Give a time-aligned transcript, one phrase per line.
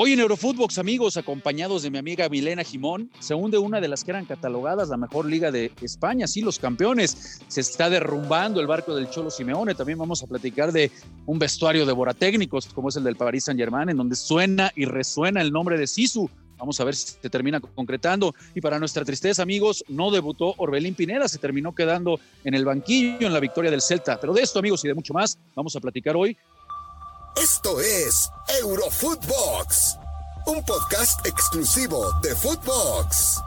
[0.00, 4.04] Hoy en Eurofootbox, amigos, acompañados de mi amiga Milena Jimón, se hunde una de las
[4.04, 7.40] que eran catalogadas la mejor liga de España, sí, los campeones.
[7.48, 9.74] Se está derrumbando el barco del Cholo Simeone.
[9.74, 10.92] También vamos a platicar de
[11.26, 15.42] un vestuario de boratécnicos, como es el del Paris Saint-Germain, en donde suena y resuena
[15.42, 16.30] el nombre de Sisu.
[16.58, 18.36] Vamos a ver si se termina concretando.
[18.54, 23.26] Y para nuestra tristeza, amigos, no debutó Orbelín Pineda, se terminó quedando en el banquillo
[23.26, 24.20] en la victoria del Celta.
[24.20, 26.36] Pero de esto, amigos, y de mucho más, vamos a platicar hoy
[27.42, 28.30] esto es
[28.60, 29.96] Eurofootbox,
[30.46, 33.40] un podcast exclusivo de Footbox.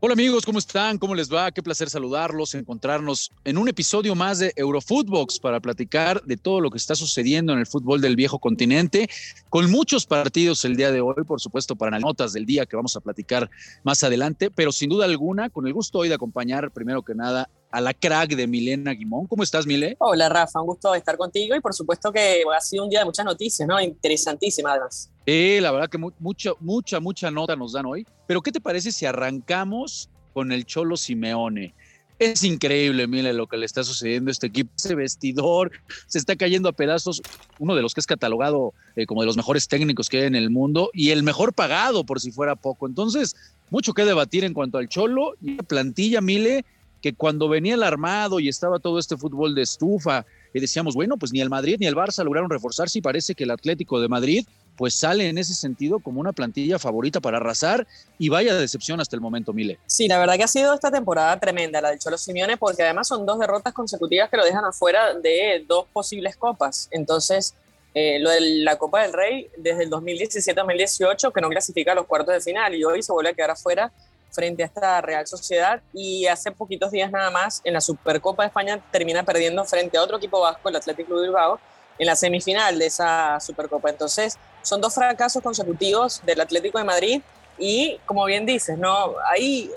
[0.00, 0.98] Hola amigos, ¿cómo están?
[0.98, 1.52] ¿Cómo les va?
[1.52, 6.70] Qué placer saludarlos, encontrarnos en un episodio más de Eurofootbox para platicar de todo lo
[6.70, 9.08] que está sucediendo en el fútbol del viejo continente,
[9.50, 12.74] con muchos partidos el día de hoy, por supuesto, para las notas del día que
[12.74, 13.50] vamos a platicar
[13.84, 17.50] más adelante, pero sin duda alguna, con el gusto hoy de acompañar primero que nada
[17.72, 19.26] a la crack de Milena Guimón.
[19.26, 19.96] ¿Cómo estás, Mile?
[19.98, 23.06] Hola, Rafa, un gusto estar contigo y por supuesto que ha sido un día de
[23.06, 23.80] muchas noticias, ¿no?
[23.80, 25.10] Interesantísima además.
[25.24, 28.06] Eh, la verdad que mucha, mucha, mucha nota nos dan hoy.
[28.26, 31.74] Pero ¿qué te parece si arrancamos con el Cholo Simeone?
[32.18, 34.70] Es increíble, Mile, lo que le está sucediendo a este equipo.
[34.76, 35.72] Ese vestidor
[36.06, 37.22] se está cayendo a pedazos.
[37.58, 40.36] Uno de los que es catalogado eh, como de los mejores técnicos que hay en
[40.36, 42.86] el mundo y el mejor pagado, por si fuera poco.
[42.86, 43.34] Entonces,
[43.70, 46.64] mucho que debatir en cuanto al Cholo y la plantilla, Mile,
[47.02, 51.16] que cuando venía el armado y estaba todo este fútbol de estufa, y decíamos, bueno,
[51.16, 54.08] pues ni el Madrid ni el Barça lograron reforzarse y parece que el Atlético de
[54.08, 57.86] Madrid pues sale en ese sentido como una plantilla favorita para arrasar
[58.18, 59.78] y vaya decepción hasta el momento, Mile.
[59.86, 63.08] Sí, la verdad que ha sido esta temporada tremenda la del Cholo Simeone porque además
[63.08, 66.88] son dos derrotas consecutivas que lo dejan afuera de dos posibles copas.
[66.90, 67.54] Entonces,
[67.94, 72.06] eh, lo de la Copa del Rey desde el 2017-2018 que no clasifica a los
[72.06, 73.92] cuartos de final y hoy se vuelve a quedar afuera
[74.32, 78.48] frente a esta Real Sociedad y hace poquitos días nada más en la Supercopa de
[78.48, 81.60] España termina perdiendo frente a otro equipo vasco, el Atlético Club Bilbao,
[81.98, 83.90] en la semifinal de esa Supercopa.
[83.90, 87.22] Entonces, son dos fracasos consecutivos del Atlético de Madrid
[87.58, 89.70] y, como bien dices, no hay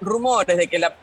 [0.00, 0.94] rumores de que la,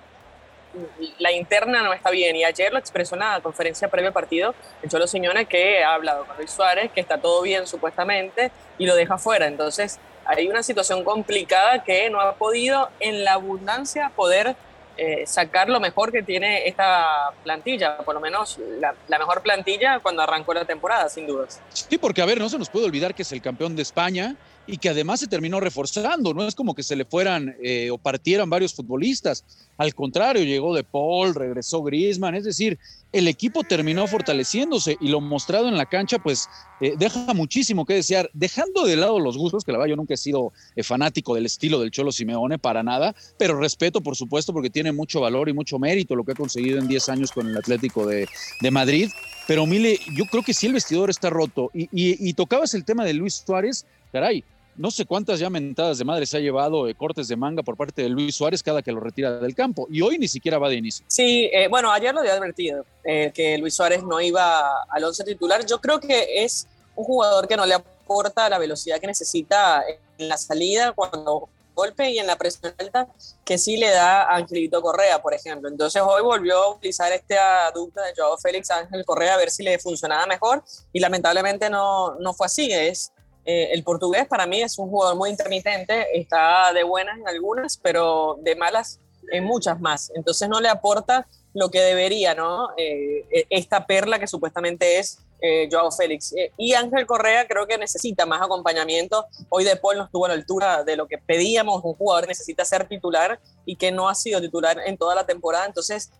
[1.20, 4.56] la interna no está bien y ayer lo expresó en la conferencia previa al partido
[4.82, 8.88] el Cholo Siñone que ha hablado con Luis Suárez, que está todo bien supuestamente y
[8.88, 9.46] lo deja fuera.
[9.46, 14.56] Entonces, hay una situación complicada que no ha podido en la abundancia poder
[14.98, 20.00] eh, sacar lo mejor que tiene esta plantilla, por lo menos la, la, mejor plantilla
[20.00, 21.62] cuando arrancó la temporada, sin dudas.
[21.70, 24.36] Sí, porque a ver, no se nos puede olvidar que es el campeón de España,
[24.68, 26.34] y que además se terminó reforzando.
[26.34, 29.44] No es como que se le fueran eh, o partieran varios futbolistas.
[29.78, 32.36] Al contrario, llegó De Paul, regresó Griezmann.
[32.36, 32.78] Es decir,
[33.14, 36.50] el equipo terminó fortaleciéndose y lo mostrado en la cancha, pues
[36.82, 38.30] eh, deja muchísimo que desear.
[38.34, 41.46] Dejando de lado los gustos, que la verdad yo nunca he sido eh, fanático del
[41.46, 45.54] estilo del Cholo Simeone para nada, pero respeto, por supuesto, porque tiene mucho valor y
[45.54, 48.28] mucho mérito lo que ha conseguido en 10 años con el Atlético de,
[48.72, 49.10] Madrid.
[49.48, 51.72] Pero Mile, yo creo que sí el vestidor está roto.
[51.74, 54.44] Y tocabas el tema de Luis Suárez, caray,
[54.78, 58.04] no sé cuántas ya mentadas de madre se ha llevado cortes de manga por parte
[58.04, 60.76] de Luis Suárez cada que lo retira del campo y hoy ni siquiera va de
[60.76, 61.06] inicio.
[61.08, 65.24] Sí, eh, bueno, ayer lo había advertido, eh, que Luis Suárez no iba al once
[65.24, 65.66] titular.
[65.66, 69.84] Yo creo que es un jugador que no le aporta la velocidad que necesita
[70.18, 73.08] en la salida cuando golpe y en la presión alta
[73.46, 75.70] que sí le da a Angelito Correa, por ejemplo.
[75.70, 77.36] Entonces hoy volvió a utilizar este
[77.74, 82.16] dupla de Joao Félix Ángel Correa a ver si le funcionaba mejor y lamentablemente no,
[82.16, 82.72] no fue así.
[82.72, 83.12] Es
[83.48, 87.78] eh, el portugués para mí es un jugador muy intermitente, está de buenas en algunas,
[87.78, 89.00] pero de malas
[89.32, 90.12] en muchas más.
[90.16, 92.68] Entonces no le aporta lo que debería, ¿no?
[92.76, 96.36] Eh, e, esta perla que supuestamente es eh, Joao Félix.
[96.58, 99.26] y Ángel Correa creo que necesita más acompañamiento.
[99.48, 101.82] Hoy De Paul no estuvo a la altura de lo que pedíamos.
[101.86, 105.66] Un jugador necesita ser titular y que no ha sido titular en toda la temporada.
[105.66, 106.12] Entonces,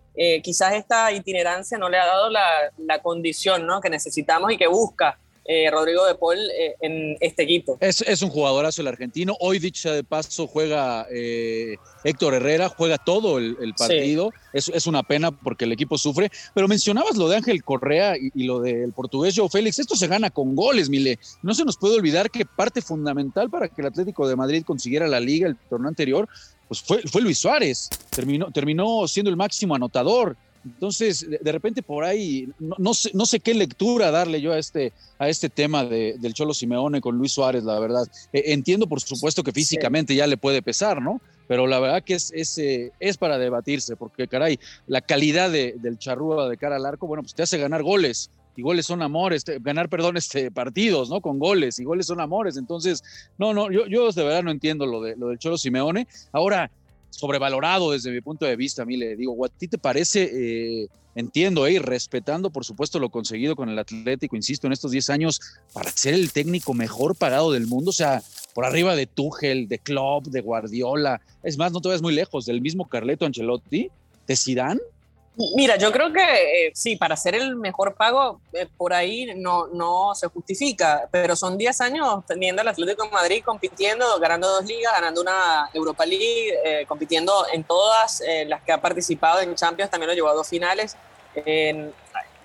[0.42, 3.82] quizás esta itinerancia no le ha dado la, la condición ¿no?
[3.82, 5.18] que necesitamos y que busca
[5.50, 7.78] eh, Rodrigo de Paul eh, en este equipo.
[7.80, 9.34] Es, es, un jugadorazo el argentino.
[9.40, 14.30] Hoy, dicha de paso, juega eh, Héctor Herrera, juega todo el, partido.
[14.52, 16.30] Es, es, una pena porque el equipo sufre.
[16.52, 19.78] Pero mencionabas lo de Ángel Correa y, lo del portugués Joe Félix.
[19.78, 21.18] Esto se gana con goles, Mile.
[21.42, 25.08] No se nos puede olvidar que parte fundamental para que el Atlético de Madrid consiguiera
[25.08, 26.28] la liga el torneo anterior,
[26.68, 27.88] pues fue, fue Luis Suárez.
[28.10, 30.36] Terminó, terminó siendo el máximo anotador.
[30.64, 34.92] Entonces, de, repente por ahí, no, sé, no sé qué lectura darle yo a este,
[35.18, 38.06] a este tema del Cholo Simeone con Luis Suárez, la verdad.
[38.32, 41.20] Eh, entiendo, por supuesto, que físicamente ya le puede pesar, ¿no?
[41.46, 45.98] Pero la verdad que es, es, eh, es para debatirse, porque caray, la calidad del
[45.98, 48.30] charrúa de cara al arco, bueno, pues te hace ganar goles.
[48.54, 51.20] Y goles son amores, ganar, perdón, este, partidos, ¿no?
[51.20, 52.56] Con goles, y goles son amores.
[52.56, 53.04] Entonces,
[53.38, 56.08] no, no, yo, yo de verdad no entiendo lo, de, lo del Cholo Simeone.
[56.32, 56.68] Ahora,
[57.10, 58.82] sobrevalorado desde mi punto de vista.
[58.82, 60.30] A mí le digo, ¿a ti te parece?
[60.32, 65.10] Eh, entiendo, eh, respetando por supuesto lo conseguido con el Atlético, insisto, en estos 10
[65.10, 65.40] años,
[65.72, 68.22] para ser el técnico mejor pagado del mundo, o sea,
[68.54, 71.20] por arriba de Tuchel, de Klopp, de Guardiola.
[71.42, 73.90] Es más, no te vayas muy lejos, del mismo Carleto Ancelotti,
[74.26, 74.80] de Zidane.
[75.54, 76.20] Mira, yo creo que
[76.66, 81.36] eh, sí, para ser el mejor pago, eh, por ahí no, no se justifica, pero
[81.36, 86.04] son 10 años teniendo al Atlético de Madrid compitiendo, ganando dos ligas, ganando una Europa
[86.04, 90.34] League, eh, compitiendo en todas las que ha participado en Champions, también lo llevó a
[90.34, 90.96] dos finales.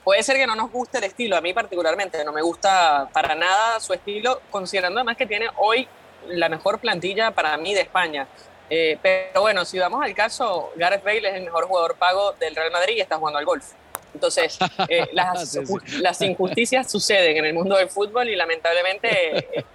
[0.03, 3.33] puede ser que no nos guste el estilo, a mí particularmente no me gusta para
[3.33, 5.87] nada su estilo, considerando además que tiene hoy
[6.27, 8.27] la mejor plantilla para mí de España.
[8.69, 12.55] Eh, pero bueno, si vamos al caso, Gareth Bale es el mejor jugador pago del
[12.55, 13.65] Real Madrid y está jugando al golf.
[14.13, 14.57] Entonces,
[14.87, 15.57] eh, las,
[15.99, 19.65] las, injusticias suceden en el mundo del fútbol y lamentablemente eh,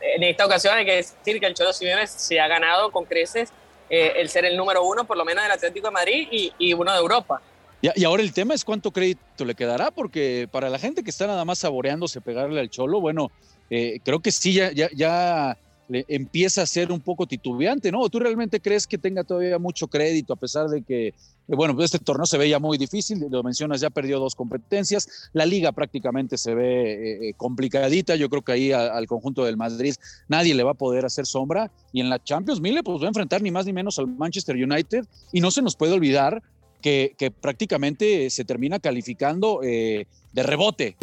[0.00, 3.50] en esta ocasión hay que decir que el Cholo Simeone se ha ganado con creces
[3.88, 6.92] el ser el número uno, por lo menos del Atlético de Madrid y, y uno
[6.92, 7.40] de Europa.
[7.80, 11.28] Y, ahora el tema es cuánto crédito le quedará, porque para la gente que está
[11.28, 13.30] nada más saboreándose pegarle al Cholo, bueno,
[13.68, 15.56] creo que sí, ya, ya, ya
[15.88, 18.08] empieza a ser un poco titubeante, ¿no?
[18.08, 21.14] ¿Tú realmente crees que tenga todavía mucho crédito a pesar de que,
[21.46, 25.46] bueno, pues este torneo se veía muy difícil, lo mencionas, ya perdió dos competencias, la
[25.46, 29.94] liga prácticamente se ve eh, eh, complicadita, yo creo que ahí al conjunto del Madrid
[30.28, 33.08] nadie le va a poder hacer sombra y en la Champions Mille pues va a
[33.08, 36.42] enfrentar ni más ni menos al Manchester United y no se nos puede olvidar
[36.82, 40.96] que, prácticamente se termina calificando eh, de rebote.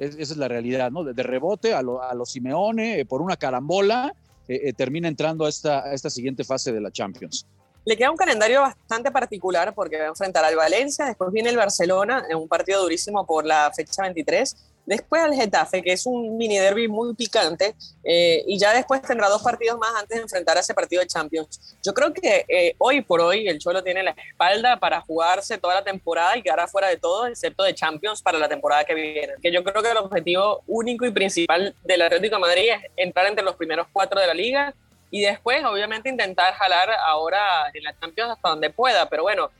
[0.00, 1.04] esa es la realidad, ¿no?
[1.04, 4.14] De, rebote a los Simeone por una carambola
[4.48, 7.46] eh, eh, termina entrando a esta, a esta siguiente fase de la Champions.
[7.84, 11.56] Le queda un calendario bastante particular porque va a enfrentar al Valencia, después viene el
[11.56, 14.56] Barcelona en un partido durísimo por la fecha 23
[14.88, 19.28] Después al Getafe, que es un mini derby muy picante, eh, y ya después tendrá
[19.28, 21.76] dos partidos más antes de enfrentar a ese partido de Champions.
[21.84, 25.74] Yo creo que eh, hoy por hoy el Cholo tiene la espalda para jugarse toda
[25.74, 29.34] la temporada y quedar fuera de todo, excepto de Champions para la temporada que viene.
[29.42, 33.26] Que yo creo que el objetivo único y principal del Atlético de Madrid es entrar
[33.26, 34.74] entre los primeros cuatro de la liga
[35.10, 39.06] y después, obviamente, intentar jalar ahora en la Champions hasta donde pueda.
[39.10, 39.50] Pero bueno,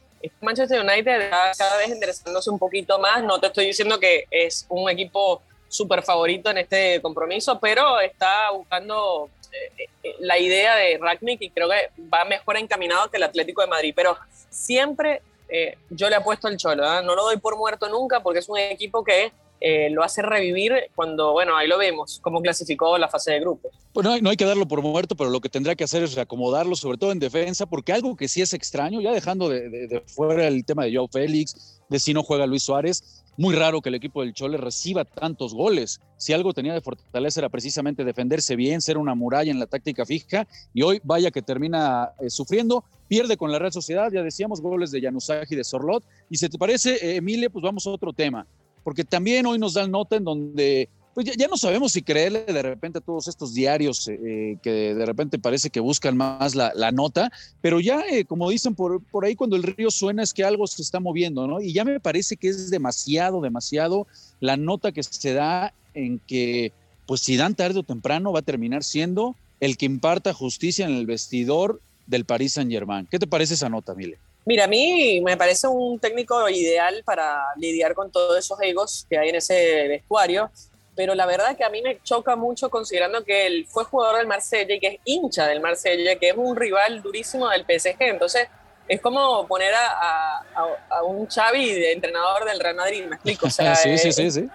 [0.40, 3.22] Manchester United está cada vez enderezándose un poquito más.
[3.22, 8.50] No te estoy diciendo que es un equipo súper favorito en este compromiso, pero está
[8.50, 13.22] buscando eh, eh, la idea de Ragnick y creo que va mejor encaminado que el
[13.22, 13.92] Atlético de Madrid.
[13.94, 14.16] Pero
[14.50, 17.02] siempre eh, yo le apuesto al Cholo, ¿ah?
[17.02, 20.72] no lo doy por muerto nunca porque es un equipo que eh, lo hace revivir
[20.94, 23.72] cuando, bueno, ahí lo vemos, cómo clasificó la fase de grupos.
[23.93, 26.02] Pues no hay, no hay, que darlo por muerto, pero lo que tendrá que hacer
[26.02, 30.02] es reacomodarlo, sobre todo en defensa, porque algo que sí es extraño, ya dejando de,
[30.06, 33.88] fuera el tema de Joe Félix, de si no juega Luis Suárez, muy raro que
[33.88, 36.00] el equipo del Chole reciba tantos goles.
[36.16, 40.04] Si algo tenía de fortaleza era precisamente defenderse bien, ser una muralla en la táctica
[40.04, 44.61] fija, y hoy vaya que termina eh, sufriendo, pierde con la Real Sociedad, ya decíamos,
[44.61, 47.90] goles de Januzaj y de Sorlot, y se te parece, eh, Emile, pues vamos a
[47.90, 48.46] otro tema
[48.82, 50.88] porque también hoy nos dan nota en donde
[51.19, 55.04] pues ya, no sabemos si creerle de repente a todos estos diarios eh, que de
[55.04, 59.56] repente parece que buscan más la, nota, pero ya, eh, como dicen por, ahí, cuando
[59.56, 61.60] el río suena es que algo se está moviendo, ¿no?
[61.60, 64.06] Y ya me parece que es demasiado, demasiado
[64.38, 66.72] la nota que se da en que,
[67.04, 70.94] pues si dan tarde o temprano, va a terminar siendo el que imparta justicia en
[70.94, 73.08] el vestidor del Paris Saint Germain.
[73.10, 74.19] ¿Qué te parece esa nota, Mile?
[74.44, 79.19] Mira, a mí me parece un técnico ideal para lidiar con todos esos egos que
[79.19, 80.50] hay en ese vestuario,
[80.96, 84.26] pero la verdad que a mí me choca mucho considerando que él fue jugador del
[84.26, 88.49] Marsella y que es hincha del Marsella, que es un rival durísimo del PSG, entonces
[88.88, 90.42] es como poner a,
[90.90, 93.50] a, un Xavi de entrenador del Real Madrid, me explico.
[93.50, 93.62] sí,
[93.99, 94.49] sí, sí, sí,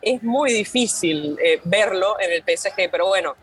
[0.00, 3.34] Es muy difícil eh, verlo en el PSG, pero bueno,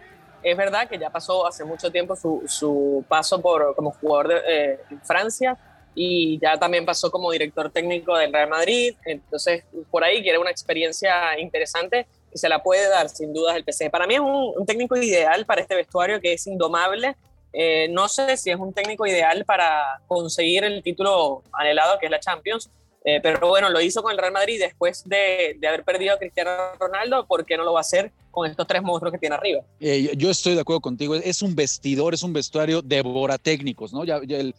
[0.41, 4.41] es verdad que ya pasó hace mucho tiempo su, su paso por, como jugador de,
[4.48, 5.58] eh, en Francia
[6.01, 10.50] y ya también pasó como director técnico del Real Madrid, entonces por ahí quiere una
[10.50, 13.89] experiencia interesante y se la puede dar sin dudas el PC.
[13.89, 17.18] Para mí es un, técnico ideal para este vestuario que es indomable.
[17.51, 22.12] Eh, no sé si es un técnico ideal para conseguir el título anhelado que es
[22.12, 22.70] la Champions,
[23.03, 26.18] eh, pero bueno, lo hizo con el Real Madrid después de, de, haber perdido a
[26.18, 29.36] Cristiano Ronaldo, ¿por qué no lo va a hacer con estos tres monstruos que tiene
[29.36, 29.62] arriba?
[29.79, 34.03] Eh, yo estoy de acuerdo contigo, es un vestidor, es un vestuario devora técnicos, ¿no?
[34.06, 34.53] Ya, el,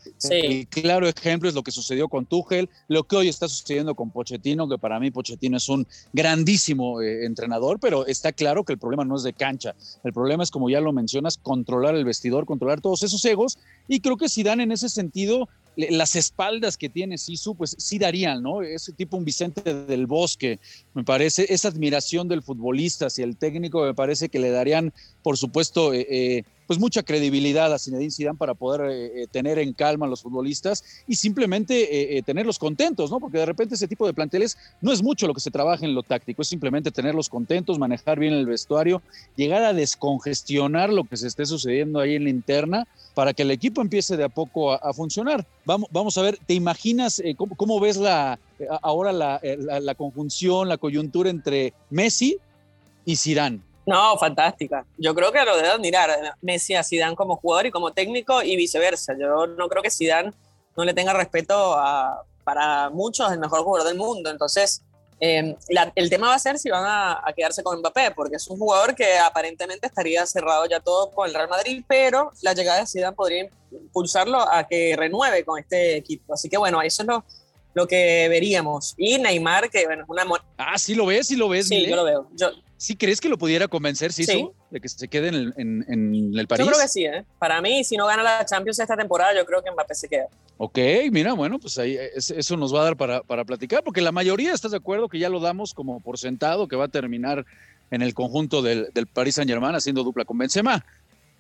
[0.69, 4.69] claro ejemplo es lo que sucedió con Tuchel, lo que hoy está sucediendo con Pochettino,
[4.69, 9.05] que para mí Pochettino es un grandísimo eh, entrenador, pero está claro que el problema
[9.05, 12.81] no es de cancha, el problema es, como ya lo mencionas, controlar el vestidor, controlar
[12.81, 17.17] todos esos egos, y creo que si dan en ese sentido las espaldas que tiene
[17.19, 18.63] Sisu, pues sí darían, ¿no?
[18.63, 20.59] Ese tipo un Vicente del Bosque,
[20.95, 25.37] me parece, esa admiración del futbolista hacia el técnico, me parece que le darían, por
[25.37, 30.07] supuesto, eh, eh, pues mucha credibilidad a Zinedine Zidane para poder eh, tener en calma
[30.07, 33.19] a los futbolistas y simplemente tenerlos contentos, ¿no?
[33.19, 35.97] Porque de repente ese tipo de planteles no es mucho lo que se trabaja en
[35.97, 39.03] lo táctico, es simplemente tenerlos contentos, manejar bien el vestuario,
[39.35, 43.51] llegar a descongestionar lo que se esté sucediendo ahí en la interna para que el
[43.51, 45.45] equipo empiece de a poco a, funcionar.
[45.65, 47.21] Vamos, vamos a ver, ¿te imaginas
[47.57, 48.39] cómo, ves la,
[48.81, 52.39] ahora la, la conjunción, la coyuntura entre Messi
[53.05, 53.70] y Zidane.
[53.91, 54.87] No, fantástica.
[54.99, 58.55] Yo creo que lo debe admirar Messi a Zidane como jugador y como técnico y
[58.55, 59.17] viceversa.
[59.19, 60.33] Yo no creo que Zidane
[60.77, 64.31] no le tenga respeto a, para muchos el mejor jugador del mundo.
[64.31, 64.85] Entonces,
[65.19, 65.57] em,
[65.97, 68.95] el tema va a ser si van a, quedarse con Mbappé, porque es un jugador
[68.95, 73.17] que aparentemente estaría cerrado ya todo con el Real Madrid, pero la llegada de Zidane
[73.17, 76.35] podría impulsarlo a que renueve con este equipo.
[76.35, 77.25] Así que bueno, eso es lo,
[77.75, 78.95] lo que veríamos.
[78.97, 80.25] Y Neymar, que bueno, es una...
[80.59, 81.67] Ah, sí lo ves, sí lo ves.
[81.67, 82.29] Sí, yo lo veo.
[82.37, 84.25] Yo, ¿Sí crees que lo pudiera convencer, sí.
[84.71, 86.65] de que se quede en el, París?
[86.65, 87.27] Yo creo que sí, ¿eh?
[87.39, 90.29] Para mí, si no gana la Champions esta temporada, yo creo que Mbappé se queda.
[90.57, 90.79] Ok,
[91.13, 94.55] mira, bueno, pues ahí eso nos va a dar para, para platicar, porque la mayoría,
[94.55, 95.11] ¿estás de acuerdo?
[95.11, 97.45] Que ya lo damos como por sentado, que va a terminar
[97.91, 100.83] en el conjunto del, del París Saint Germain haciendo dupla con Benzema.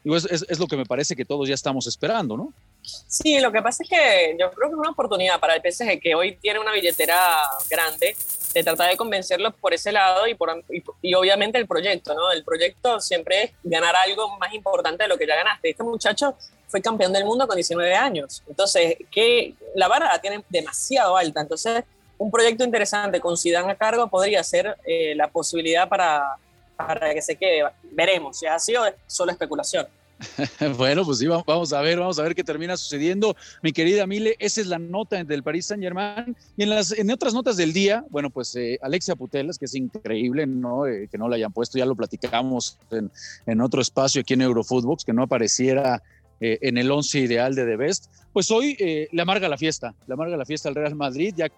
[0.04, 2.52] Y es, es, lo que me parece que todos ya estamos esperando, ¿no?
[2.82, 6.00] Sí, lo que pasa es que yo creo que es una oportunidad para el PSG,
[6.00, 7.38] que hoy tiene una billetera
[7.70, 8.14] grande,
[8.52, 10.64] de tratar de convencerlos por ese lado y, por,
[11.02, 12.30] y, obviamente el proyecto, ¿no?
[12.32, 15.70] El proyecto siempre es ganar algo más importante de lo que ya ganaste.
[15.70, 16.36] Este muchacho
[16.68, 21.40] fue campeón del mundo con 19 años, entonces que la barra la tiene demasiado alta,
[21.40, 21.84] entonces
[22.18, 26.36] un proyecto interesante con Zidane a cargo podría ser eh, la posibilidad para,
[26.76, 27.64] para que se quede.
[27.82, 29.88] Veremos, si ha sido solo especulación.
[30.76, 33.36] bueno, pues sí, vamos a ver, vamos a ver qué termina sucediendo.
[33.62, 36.36] Mi querida Mile, esa es la nota del Paris Saint Germain.
[36.56, 39.74] Y en las en otras notas del día, bueno, pues eh, Alexia Putelas, que es
[39.74, 40.86] increíble, ¿no?
[40.86, 43.10] Eh, que no la hayan puesto, ya lo platicamos en,
[43.46, 46.02] en otro espacio aquí en Eurofootbox, que no apareciera
[46.40, 48.76] eh, en el once ideal de The Best, pues hoy
[49.10, 51.48] le amarga la fiesta, le amarga la fiesta al Real Madrid, ya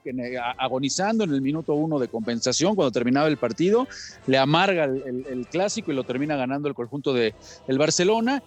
[0.57, 3.87] agonizando en el minuto uno de compensación cuando terminaba el partido,
[4.27, 7.35] le amarga el, clásico y lo termina ganando el conjunto de
[7.69, 8.43] el Barcelona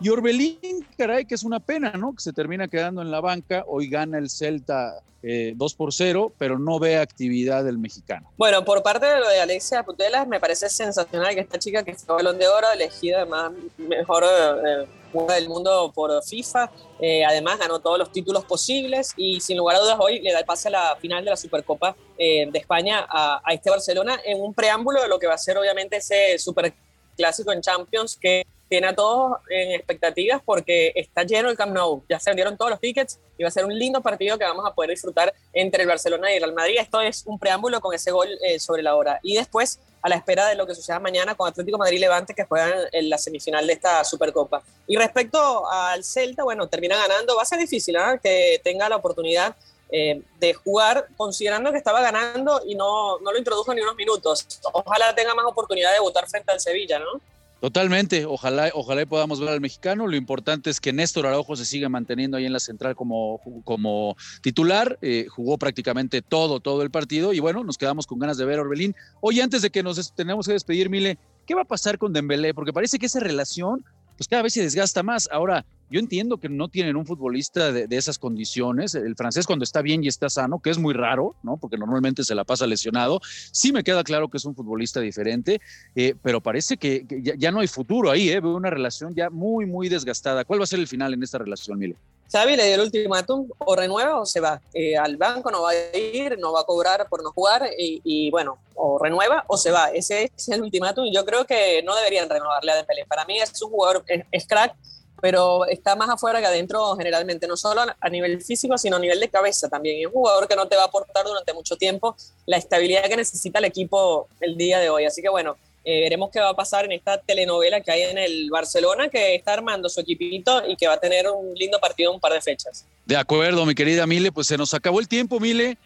[0.00, 2.14] y Orbelín, caray, que es una pena, ¿no?
[2.14, 3.64] Que se termina quedando en la banca.
[3.66, 8.30] Hoy gana el Celta eh, 2 por 0, pero no ve actividad del mexicano.
[8.36, 11.94] Bueno, por parte de lo de Alexia Putelas, me parece sensacional que esta chica que
[11.94, 14.86] fue balón de oro, elegida además mejor eh,
[15.24, 19.80] del mundo por FIFA, eh, además ganó todos los títulos posibles y sin lugar a
[19.80, 23.06] dudas hoy le da el pase a la final de la Supercopa eh, de España
[23.08, 26.38] a, a este Barcelona en un preámbulo de lo que va a ser obviamente ese
[26.38, 26.72] super
[27.16, 32.02] clásico en Champions que tiene a todos en expectativas porque está lleno el Camp Nou.
[32.08, 34.66] Ya se vendieron todos los tickets y va a ser un lindo partido que vamos
[34.66, 36.76] a poder disfrutar entre el Barcelona y el Real Madrid.
[36.78, 39.20] Esto es un preámbulo con ese gol eh, sobre la hora.
[39.22, 42.72] Y después, a la espera de lo que suceda mañana con Atlético Madrid-Levante, que juegan
[42.92, 44.62] en la semifinal de esta Supercopa.
[44.86, 47.36] Y respecto al Celta, bueno, termina ganando.
[47.36, 48.18] Va a ser difícil ¿eh?
[48.22, 49.54] que tenga la oportunidad
[49.90, 54.46] eh, de jugar, considerando que estaba ganando y no, no lo introdujo ni unos minutos.
[54.72, 57.20] Ojalá tenga más oportunidad de votar frente al Sevilla, ¿no?
[57.60, 60.06] Totalmente, ojalá, ojalá podamos ver al mexicano.
[60.06, 64.14] Lo importante es que Néstor Araujo se siga manteniendo ahí en la central como, como
[64.42, 64.98] titular.
[65.00, 67.32] Eh, jugó prácticamente todo, todo el partido.
[67.32, 68.94] Y bueno, nos quedamos con ganas de ver a Orbelín.
[69.22, 72.52] Oye, antes de que nos tenemos que despedir, Mile, ¿qué va a pasar con Dembélé?
[72.52, 73.84] Porque parece que esa relación,
[74.16, 75.28] pues cada vez se desgasta más.
[75.30, 78.94] Ahora, yo entiendo que no tienen un futbolista de, esas condiciones.
[78.94, 81.56] El francés cuando está bien y está sano, que es muy raro, ¿no?
[81.56, 83.20] Porque normalmente se la pasa lesionado.
[83.52, 85.60] Sí me queda claro que es un futbolista diferente,
[85.94, 87.06] eh, pero parece que,
[87.38, 88.40] ya, no hay futuro ahí, ¿eh?
[88.40, 90.44] Veo una relación ya muy, muy desgastada.
[90.44, 91.96] ¿Cuál va a ser el final en esta relación, Mile?
[92.32, 94.60] Xavi le dio el ultimátum, o renueva o se va.
[94.74, 98.30] Eh, al banco no va a ir, no va a cobrar por no jugar y,
[98.30, 99.90] bueno, o renueva o se va.
[99.92, 103.04] Ese es el ultimátum y yo creo que no deberían renovarle a Dembélé.
[103.06, 104.74] Para mí es un jugador, es crack,
[105.20, 109.18] pero está más afuera que adentro generalmente, no solo a nivel físico, sino a nivel
[109.18, 110.00] de cabeza también.
[110.00, 113.16] Es un jugador que no te va a aportar durante mucho tiempo la estabilidad que
[113.16, 115.06] necesita el equipo el día de hoy.
[115.06, 118.18] Así que bueno, eh, veremos qué va a pasar en esta telenovela que hay en
[118.18, 122.10] el Barcelona, que está armando su equipito y que va a tener un lindo partido
[122.10, 122.84] en un par de fechas.
[123.04, 125.78] De acuerdo, mi querida Mile, pues se nos acabó el tiempo, Mile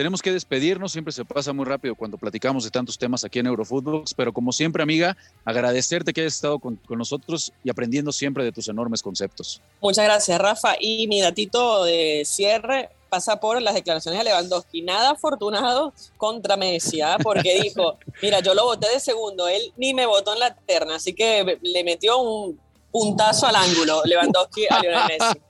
[0.00, 3.48] tenemos que despedirnos, siempre se pasa muy rápido cuando platicamos de tantos temas aquí en
[3.48, 5.14] Eurofútbol, pero como siempre, amiga,
[5.44, 9.60] agradecerte que hayas estado con, nosotros y aprendiendo siempre de tus enormes conceptos.
[9.82, 10.72] Muchas gracias, Rafa.
[10.80, 14.80] Y mi datito de cierre pasa por las declaraciones de Lewandowski.
[14.80, 17.18] Nada afortunado contra Messi, ¿ah?
[17.22, 20.94] porque dijo, mira, yo lo voté de segundo, él ni me votó en la terna,
[20.94, 22.58] así que le metió un
[22.90, 25.40] puntazo al ángulo Lewandowski a Lionel Messi.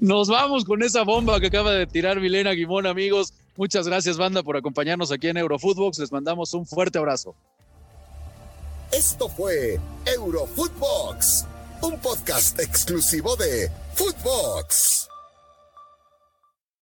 [0.00, 3.32] Nos vamos con esa bomba que acaba de tirar Milena Guimón, amigos.
[3.56, 5.98] Muchas gracias, banda, por acompañarnos aquí en Eurofootbox.
[5.98, 7.34] Les mandamos un fuerte abrazo.
[8.92, 11.46] Esto fue Eurofootbox
[11.82, 15.08] un podcast exclusivo de Footbox.